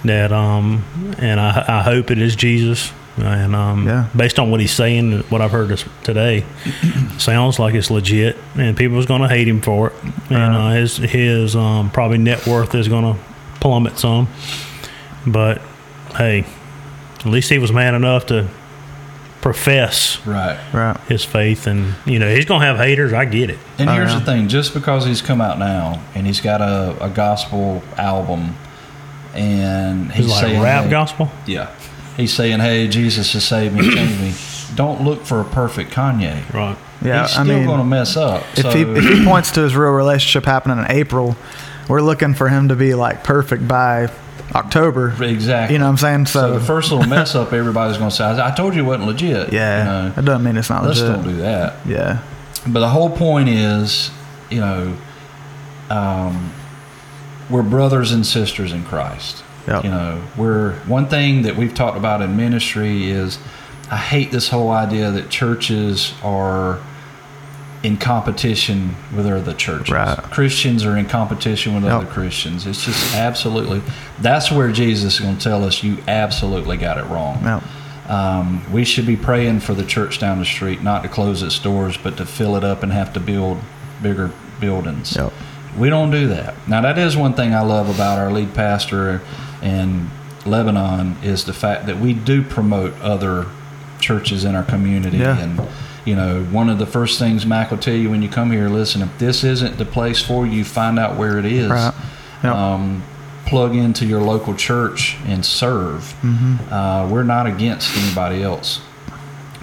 that 0.05 0.31
um, 0.31 0.83
and 1.19 1.39
I 1.39 1.63
I 1.67 1.81
hope 1.83 2.09
it 2.09 2.17
is 2.19 2.35
Jesus. 2.35 2.91
And 3.17 3.55
um, 3.55 3.87
Yeah. 3.87 4.07
based 4.15 4.39
on 4.39 4.51
what 4.51 4.59
he's 4.59 4.73
saying, 4.73 5.19
what 5.29 5.41
I've 5.41 5.51
heard 5.51 5.69
this 5.69 5.85
today, 6.03 6.43
sounds 7.17 7.59
like 7.59 7.73
it's 7.73 7.89
legit, 7.89 8.35
and 8.57 8.75
people's 8.75 9.05
going 9.05 9.21
to 9.21 9.29
hate 9.29 9.47
him 9.47 9.61
for 9.61 9.87
it, 9.89 9.93
and 10.29 10.55
uh, 10.55 10.69
his 10.71 10.97
his 10.97 11.55
um, 11.55 11.89
probably 11.91 12.17
net 12.17 12.45
worth 12.45 12.75
is 12.75 12.87
going 12.89 13.13
to 13.13 13.19
plummet 13.61 13.97
some. 13.97 14.27
But 15.25 15.61
hey, 16.17 16.45
at 17.19 17.25
least 17.25 17.49
he 17.49 17.57
was 17.57 17.71
man 17.71 17.95
enough 17.95 18.25
to 18.27 18.47
profess 19.41 20.19
Right. 20.25 20.57
Right. 20.73 20.99
his 21.07 21.23
faith, 21.23 21.67
and 21.67 21.93
you 22.05 22.19
know 22.19 22.33
he's 22.33 22.45
going 22.45 22.61
to 22.61 22.67
have 22.67 22.77
haters. 22.77 23.13
I 23.13 23.25
get 23.25 23.49
it. 23.49 23.59
And 23.77 23.89
Oh, 23.89 23.93
here's 23.93 24.11
yeah. 24.11 24.19
the 24.19 24.25
thing: 24.25 24.47
just 24.49 24.73
because 24.73 25.05
he's 25.05 25.21
come 25.21 25.39
out 25.39 25.57
now 25.57 26.01
and 26.15 26.27
he's 26.27 26.41
got 26.41 26.61
a, 26.61 26.97
a 27.03 27.09
gospel 27.09 27.81
album, 27.97 28.55
and 29.33 30.11
he's 30.11 30.25
He's 30.25 30.31
like 30.33 30.41
saying, 30.41 30.61
rap 30.61 30.83
hey- 30.85 30.89
gospel. 30.89 31.29
yeah, 31.45 31.69
he's 32.17 32.33
saying, 32.33 32.59
"Hey, 32.59 32.87
Jesus 32.87 33.33
has 33.33 33.43
saved 33.43 33.75
me, 33.75 33.89
changed 33.93 34.19
me." 34.21 34.33
Don't 34.75 35.03
look 35.03 35.25
for 35.25 35.39
a 35.41 35.45
perfect 35.45 35.91
Kanye. 35.91 36.51
Right. 36.53 36.77
Yeah. 37.03 37.21
he's 37.27 37.37
I 37.37 37.43
still 37.43 37.57
mean, 37.57 37.65
going 37.65 37.79
to 37.79 37.85
mess 37.85 38.17
up. 38.17 38.43
if 38.57 38.63
so, 38.63 38.69
he 38.71 38.81
if 38.81 39.03
he 39.03 39.23
points 39.25 39.51
to 39.51 39.61
his 39.61 39.75
real 39.75 39.91
relationship 39.91 40.45
happening 40.45 40.79
in 40.79 40.91
April, 40.91 41.35
we're 41.87 42.01
looking 42.01 42.33
for 42.33 42.49
him 42.49 42.69
to 42.69 42.75
be 42.75 42.93
like 42.95 43.23
perfect 43.23 43.67
by 43.67 44.09
October. 44.53 45.15
exactly, 45.23 45.73
You 45.75 45.79
know 45.79 45.85
what 45.85 45.91
I'm 45.91 45.97
saying? 45.97 46.25
so, 46.27 46.39
So, 46.53 46.59
the 46.59 46.65
first 46.65 46.91
little 46.91 47.07
mess 47.07 47.35
up, 47.35 47.53
everybody's 47.53 47.97
going 47.97 48.09
to 48.09 48.15
say, 48.15 48.23
"I 48.25 48.51
told 48.51 48.75
you 48.75 48.81
it 48.83 48.85
wasn't 48.87 49.07
legit." 49.07 49.53
yeah, 49.53 49.79
you 49.79 49.85
know? 50.09 50.09
that 50.15 50.25
doesn't 50.25 50.43
mean 50.43 50.57
it's 50.57 50.69
not 50.69 50.83
let's 50.83 50.99
legit. 50.99 51.15
don't 51.15 51.27
do 51.35 51.41
that. 51.41 51.75
Yeah. 51.85 52.19
But 52.67 52.79
the 52.79 52.89
whole 52.89 53.09
point 53.11 53.47
is, 53.49 54.09
you 54.49 54.59
know, 54.59 54.95
um, 55.89 56.51
we're 57.49 57.61
brothers 57.63 58.11
and 58.11 58.25
sisters 58.25 58.71
in 58.73 58.83
Christ. 58.83 59.43
Yep. 59.67 59.83
You 59.83 59.89
know, 59.89 60.21
we're 60.37 60.73
one 60.85 61.07
thing 61.07 61.43
that 61.43 61.55
we've 61.55 61.73
talked 61.73 61.97
about 61.97 62.21
in 62.21 62.37
ministry 62.37 63.09
is 63.09 63.39
I 63.89 63.97
hate 63.97 64.31
this 64.31 64.49
whole 64.49 64.69
idea 64.71 65.11
that 65.11 65.29
churches 65.29 66.13
are 66.23 66.79
in 67.83 67.97
competition 67.97 68.95
with 69.15 69.27
other 69.27 69.53
churches. 69.53 69.91
Right. 69.91 70.17
Christians 70.31 70.83
are 70.85 70.97
in 70.97 71.05
competition 71.05 71.75
with 71.75 71.83
Yep. 71.83 71.93
other 71.93 72.05
Christians. 72.07 72.65
It's 72.65 72.83
just 72.83 73.15
absolutely 73.15 73.81
that's 74.19 74.51
where 74.51 74.71
Jesus 74.71 75.15
is 75.15 75.19
going 75.19 75.37
to 75.37 75.43
tell 75.43 75.63
us 75.63 75.83
you 75.83 75.97
absolutely 76.07 76.77
got 76.77 76.97
it 76.97 77.05
wrong. 77.05 77.43
Yep. 77.43 77.63
Um, 78.09 78.71
we 78.71 78.85
should 78.85 79.05
be 79.05 79.15
praying 79.15 79.61
for 79.61 79.73
the 79.73 79.83
church 79.85 80.19
down 80.19 80.39
the 80.39 80.45
street 80.45 80.83
not 80.83 81.01
to 81.03 81.09
close 81.09 81.41
its 81.41 81.57
doors, 81.59 81.97
but 81.97 82.17
to 82.17 82.25
fill 82.25 82.55
it 82.55 82.63
up 82.63 82.83
and 82.83 82.91
have 82.91 83.13
to 83.13 83.19
build 83.19 83.59
bigger 84.01 84.31
buildings. 84.59 85.15
Yep. 85.15 85.33
We 85.77 85.89
don't 85.89 86.09
do 86.11 86.27
that. 86.29 86.55
Now, 86.67 86.81
that 86.81 86.97
is 86.97 87.17
one 87.17 87.33
thing 87.33 87.53
I 87.53 87.61
love 87.61 87.93
about 87.93 88.17
our 88.17 88.31
lead 88.31 88.53
pastor 88.53 89.21
in 89.65 90.11
Lebanon 90.45 91.17
is 91.23 91.45
the 91.45 91.53
fact 91.53 91.87
that 91.87 91.99
we 91.99 92.13
do 92.13 92.43
promote 92.43 92.93
other 93.01 93.47
churches 93.99 94.45
in 94.45 94.55
our 94.55 94.63
community. 94.63 95.17
Yeah. 95.17 95.39
And, 95.39 95.61
you 96.05 96.15
know, 96.15 96.43
one 96.45 96.69
of 96.69 96.77
the 96.77 96.85
first 96.85 97.17
things 97.17 97.45
Mac 97.45 97.71
will 97.71 97.79
tell 97.79 97.95
you 97.95 98.09
when 98.09 98.21
you 98.21 98.29
come 98.29 98.51
here, 98.51 98.69
listen, 98.69 99.01
if 99.01 99.17
this 99.17 99.43
isn't 99.43 99.77
the 99.77 99.85
place 99.85 100.21
for 100.21 100.45
you, 100.45 100.63
find 100.63 100.99
out 100.99 101.17
where 101.17 101.39
it 101.39 101.45
is. 101.45 101.69
Right. 101.69 101.93
Yep. 102.43 102.55
Um, 102.55 103.03
plug 103.47 103.75
into 103.75 104.05
your 104.05 104.21
local 104.21 104.55
church 104.55 105.17
and 105.25 105.45
serve. 105.45 106.15
Mm-hmm. 106.21 106.73
Uh, 106.73 107.09
we're 107.09 107.23
not 107.23 107.47
against 107.47 107.95
anybody 107.97 108.43
else. 108.43 108.81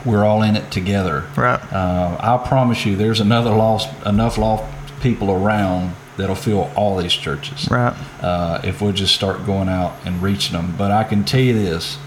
We're 0.05 0.25
all 0.25 0.43
in 0.43 0.57
it 0.57 0.73
together. 0.73 1.29
Right. 1.37 1.61
Uh, 1.73 2.17
I 2.19 2.49
promise 2.49 2.85
you, 2.85 2.97
there's 2.97 3.21
another 3.21 3.51
lost 3.51 3.89
enough 4.05 4.37
lost 4.37 4.65
people 5.01 5.31
around 5.31 5.95
that'll 6.17 6.35
fill 6.35 6.71
all 6.77 6.97
these 6.97 7.13
churches. 7.13 7.69
Right. 7.71 7.95
Uh, 8.21 8.61
if 8.65 8.81
we'll 8.81 8.93
just 8.93 9.15
start 9.15 9.47
going 9.47 9.69
out 9.69 9.95
and 10.05 10.23
reaching 10.23 10.57
them. 10.57 10.75
But 10.77 10.91
I 10.91 11.05
can 11.05 11.25
tell 11.25 11.41
you 11.41 11.55
this: 11.55 11.99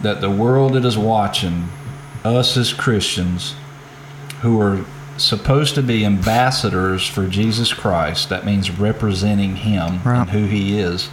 that 0.00 0.20
the 0.20 0.30
world 0.30 0.74
that 0.74 0.84
is 0.84 0.98
watching 0.98 1.68
us 2.24 2.56
as 2.56 2.72
Christians, 2.72 3.54
who 4.42 4.60
are 4.60 4.84
supposed 5.16 5.74
to 5.76 5.82
be 5.82 6.04
ambassadors 6.04 7.06
for 7.06 7.26
Jesus 7.28 7.72
Christ, 7.72 8.28
that 8.30 8.44
means 8.44 8.70
representing 8.70 9.56
Him 9.56 10.00
Right. 10.04 10.20
and 10.22 10.30
who 10.30 10.46
He 10.46 10.78
is. 10.78 11.06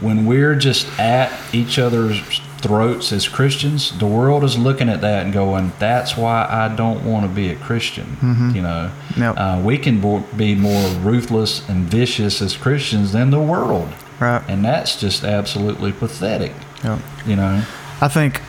When 0.00 0.26
we're 0.26 0.54
just 0.54 0.86
at 0.98 1.32
each 1.52 1.78
other's 1.78 2.40
throats 2.60 3.12
as 3.12 3.28
Christians, 3.28 3.96
the 3.98 4.06
world 4.06 4.42
is 4.44 4.58
looking 4.58 4.88
at 4.88 5.00
that 5.00 5.24
and 5.24 5.32
going, 5.32 5.72
"That's 5.78 6.16
why 6.16 6.46
I 6.50 6.74
don't 6.74 7.04
want 7.04 7.24
to 7.24 7.28
be 7.32 7.50
a 7.50 7.54
Christian." 7.54 8.52
You 8.54 8.62
know, 8.62 8.90
uh, 9.20 9.60
we 9.64 9.78
can 9.78 10.00
be 10.36 10.54
more 10.54 10.88
ruthless 11.02 11.68
and 11.68 11.84
vicious 11.84 12.42
as 12.42 12.56
Christians 12.56 13.12
than 13.12 13.30
the 13.30 13.40
world, 13.40 13.88
Right. 14.20 14.42
and 14.48 14.64
that's 14.64 14.96
just 15.00 15.24
absolutely 15.24 15.92
pathetic. 15.92 16.52
Yep. 16.84 16.98
You 17.26 17.36
know, 17.36 17.62
I 18.00 18.08
think, 18.08 18.40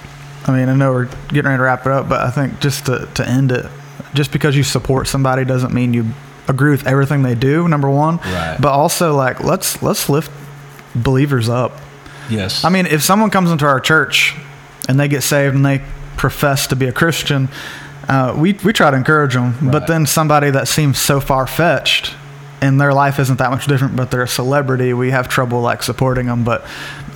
I 0.47 0.51
mean, 0.51 0.69
I 0.69 0.73
know 0.75 0.91
we're 0.91 1.05
getting 1.29 1.45
ready 1.45 1.57
to 1.57 1.63
wrap 1.63 1.85
it 1.85 1.91
up, 1.91 2.09
but 2.09 2.21
I 2.21 2.29
think 2.31 2.59
just 2.59 2.85
to, 2.87 3.07
to 3.15 3.27
end 3.27 3.51
it, 3.51 3.65
just 4.13 4.31
because 4.31 4.55
you 4.57 4.63
support 4.63 5.07
somebody 5.07 5.45
doesn't 5.45 5.73
mean 5.73 5.93
you 5.93 6.05
agree 6.47 6.71
with 6.71 6.87
everything 6.87 7.21
they 7.21 7.35
do. 7.35 7.67
Number 7.67 7.89
one, 7.89 8.17
Right. 8.17 8.57
But 8.59 8.71
also, 8.71 9.15
like, 9.15 9.43
let's 9.43 9.81
let's 9.83 10.09
lift 10.09 10.31
believers 10.95 11.47
up. 11.49 11.73
Yes, 12.29 12.63
I 12.63 12.69
mean, 12.69 12.85
if 12.85 13.03
someone 13.03 13.29
comes 13.29 13.51
into 13.51 13.65
our 13.65 13.79
church 13.79 14.35
and 14.87 14.99
they 14.99 15.07
get 15.07 15.21
saved 15.21 15.55
and 15.55 15.65
they 15.65 15.81
profess 16.17 16.67
to 16.67 16.75
be 16.75 16.87
a 16.87 16.91
Christian, 16.91 17.49
uh, 18.07 18.35
we 18.37 18.53
we 18.63 18.73
try 18.73 18.91
to 18.91 18.97
encourage 18.97 19.33
them. 19.33 19.55
But 19.61 19.87
then 19.87 20.05
somebody 20.05 20.49
that 20.51 20.67
seems 20.67 20.99
so 20.99 21.19
far 21.19 21.47
fetched 21.47 22.15
and 22.61 22.79
their 22.79 22.93
life 22.93 23.19
isn't 23.19 23.37
that 23.37 23.51
much 23.51 23.67
different, 23.67 23.95
but 23.95 24.11
they're 24.11 24.23
a 24.23 24.27
celebrity, 24.27 24.93
we 24.93 25.11
have 25.11 25.29
trouble 25.29 25.61
like 25.61 25.83
supporting 25.83 26.25
them. 26.27 26.43
But 26.43 26.65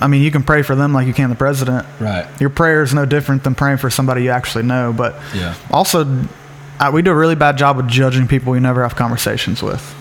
I 0.00 0.06
mean, 0.06 0.22
you 0.22 0.30
can 0.30 0.42
pray 0.42 0.62
for 0.62 0.74
them 0.74 0.92
like 0.92 1.06
you 1.06 1.14
can 1.14 1.30
the 1.30 1.36
president. 1.36 1.86
right, 2.00 2.26
Your 2.40 2.50
prayer 2.50 2.82
is 2.82 2.94
no 2.94 3.04
different 3.06 3.44
than 3.44 3.54
praying 3.54 3.78
for 3.78 3.90
somebody 3.90 4.24
you 4.24 4.30
actually 4.30 4.64
know. 4.64 4.92
But 4.92 5.16
yeah, 5.34 5.54
also, 5.70 6.04
uh, 6.80 6.90
we 6.92 7.02
do 7.02 7.10
a 7.10 7.14
really 7.14 7.34
bad 7.34 7.56
job 7.56 7.78
of 7.78 7.86
judging 7.86 8.26
people 8.26 8.52
we 8.52 8.60
never 8.60 8.82
have 8.82 8.96
conversations 8.96 9.62
with. 9.62 9.94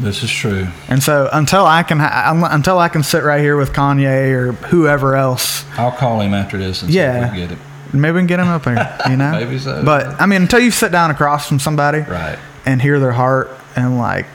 This 0.00 0.22
is 0.22 0.30
true. 0.30 0.66
And 0.88 1.02
so 1.02 1.28
until 1.32 1.64
I 1.66 1.82
can 1.82 1.98
ha- 2.00 2.32
until 2.50 2.78
I 2.78 2.88
can 2.88 3.02
sit 3.02 3.22
right 3.22 3.40
here 3.40 3.56
with 3.56 3.72
Kanye 3.72 4.30
or 4.32 4.52
whoever 4.52 5.14
else, 5.16 5.64
I'll 5.78 5.92
call 5.92 6.20
him 6.20 6.34
after 6.34 6.58
this 6.58 6.82
and 6.82 6.90
Yeah. 6.90 7.12
see 7.12 7.18
if 7.26 7.32
we 7.32 7.38
can 7.38 7.48
get 7.48 7.58
it. 7.58 7.94
maybe 7.94 8.12
we 8.14 8.20
can 8.20 8.26
get 8.26 8.40
him 8.40 8.48
up 8.48 8.64
here. 8.64 8.98
You 9.08 9.16
know, 9.16 9.30
Maybe 9.40 9.58
so. 9.58 9.84
But 9.84 10.20
I 10.20 10.26
mean, 10.26 10.42
until 10.42 10.60
you 10.60 10.70
sit 10.70 10.90
down 10.92 11.10
across 11.10 11.46
from 11.48 11.58
somebody 11.58 12.00
Right. 12.00 12.38
and 12.66 12.80
hear 12.82 12.98
their 12.98 13.12
heart 13.12 13.50
and 13.76 13.98
like 13.98 14.26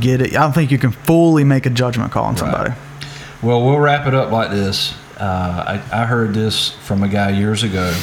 get 0.00 0.20
it, 0.20 0.36
I 0.36 0.40
don't 0.40 0.52
think 0.52 0.70
you 0.70 0.78
can 0.78 0.90
fully 0.92 1.44
make 1.44 1.66
a 1.66 1.70
judgment 1.70 2.10
call 2.12 2.24
on 2.24 2.36
somebody. 2.36 2.72
Well, 3.42 3.64
we'll 3.64 3.78
wrap 3.78 4.06
it 4.06 4.14
up 4.14 4.30
like 4.32 4.50
this. 4.50 4.94
Uh, 5.18 5.78
I, 5.92 6.02
I 6.02 6.06
heard 6.06 6.34
this 6.34 6.70
from 6.70 7.02
a 7.02 7.08
guy 7.08 7.30
years 7.30 7.62
ago 7.62 7.94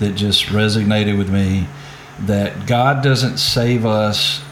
that 0.00 0.14
just 0.16 0.46
resonated 0.46 1.16
with 1.16 1.30
me 1.30 1.66
that 2.20 2.66
God 2.66 3.02
doesn't 3.02 3.38
save 3.38 3.86
us 3.86 4.42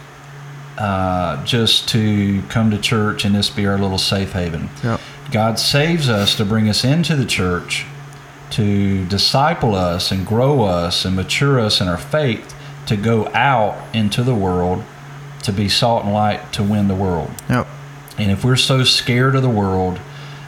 uh, 0.82 1.44
just 1.44 1.88
to 1.90 2.42
come 2.48 2.72
to 2.72 2.76
church 2.76 3.24
and 3.24 3.36
this 3.36 3.48
be 3.48 3.64
our 3.66 3.78
little 3.78 3.98
safe 3.98 4.32
haven. 4.32 4.68
Yep. 4.82 5.00
God 5.30 5.58
saves 5.60 6.08
us 6.08 6.36
to 6.36 6.44
bring 6.44 6.68
us 6.68 6.84
into 6.84 7.14
the 7.14 7.24
church, 7.24 7.86
to 8.50 9.04
disciple 9.04 9.76
us 9.76 10.10
and 10.10 10.26
grow 10.26 10.62
us 10.62 11.04
and 11.04 11.14
mature 11.14 11.60
us 11.60 11.80
in 11.80 11.86
our 11.86 11.96
faith, 11.96 12.52
to 12.86 12.96
go 12.96 13.28
out 13.28 13.80
into 13.94 14.24
the 14.24 14.34
world, 14.34 14.82
to 15.44 15.52
be 15.52 15.68
salt 15.68 16.04
and 16.04 16.12
light, 16.12 16.52
to 16.54 16.64
win 16.64 16.88
the 16.88 16.96
world. 16.96 17.30
Yep. 17.48 17.68
And 18.18 18.32
if 18.32 18.44
we're 18.44 18.56
so 18.56 18.82
scared 18.82 19.36
of 19.36 19.42
the 19.42 19.48
world 19.48 20.00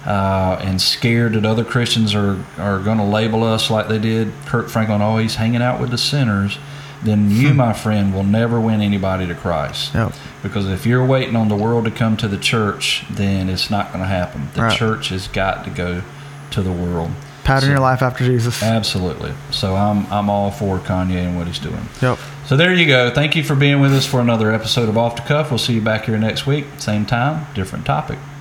uh, 0.05 0.59
and 0.61 0.83
scared 0.83 1.35
that 1.35 1.47
other 1.47 1.65
Christians 1.65 2.13
are, 2.13 2.45
are 2.59 2.81
going 2.81 2.99
to 2.99 3.05
label 3.05 3.45
us 3.45 3.71
like 3.71 3.87
they 3.87 4.01
did 4.01 4.33
Kirk 4.47 4.69
Franklin, 4.69 5.01
oh, 5.01 5.19
he's 5.19 5.37
hanging 5.37 5.63
out 5.63 5.81
with 5.81 5.91
the 5.91 5.99
sinners, 5.99 6.59
then 7.05 7.31
you, 7.41 7.55
my 7.55 7.73
friend, 7.73 8.15
will 8.15 8.25
never 8.25 8.61
win 8.61 8.81
anybody 8.81 9.27
to 9.27 9.35
Christ. 9.35 9.95
Yep. 9.95 10.13
Because 10.43 10.69
if 10.69 10.85
you're 10.87 11.05
waiting 11.05 11.37
on 11.37 11.49
the 11.49 11.57
world 11.57 11.85
to 11.85 11.91
come 11.91 12.17
to 12.19 12.29
the 12.29 12.37
church, 12.39 13.05
then 13.11 13.49
it's 13.49 13.71
not 13.71 13.89
going 13.93 14.01
to 14.01 14.07
happen. 14.09 14.49
The 14.55 14.63
Right. 14.63 14.77
church 14.77 15.09
has 15.11 15.29
got 15.29 15.65
to 15.65 15.71
go 15.71 16.03
to 16.51 16.63
the 16.63 16.73
world. 16.73 17.11
Pattern 17.45 17.67
So- 17.69 17.71
your 17.73 17.81
life 17.81 18.01
after 18.03 18.25
Jesus. 18.25 18.63
Absolutely. 18.63 19.33
So 19.51 19.77
I'm 19.77 20.07
I'm 20.11 20.31
all 20.31 20.51
for 20.51 20.79
Kanye 20.79 21.27
and 21.27 21.37
what 21.37 21.47
he's 21.47 21.59
doing. 21.59 21.89
Yep. 22.01 22.19
So 22.47 22.57
there 22.57 22.73
you 22.75 22.87
go. 22.87 23.11
Thank 23.11 23.37
you 23.37 23.43
for 23.45 23.55
being 23.55 23.81
with 23.81 23.93
us 23.93 24.07
for 24.07 24.21
another 24.21 24.51
episode 24.53 24.89
of 24.89 24.97
Off 24.99 25.17
the 25.17 25.23
Cuff. 25.23 25.51
We'll 25.51 25.59
see 25.59 25.75
you 25.75 25.81
back 25.83 26.07
here 26.07 26.17
next 26.19 26.47
week, 26.47 26.67
same 26.79 27.05
time, 27.07 27.47
different 27.55 27.85
topic. 27.87 28.19